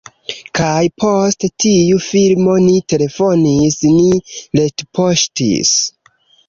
[0.59, 5.81] kaj post tiu filmo ni telefonis, ni retpoŝtis